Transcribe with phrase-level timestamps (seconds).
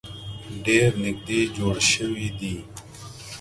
[0.65, 2.55] ډیر نیږدې جوړ شوي دي.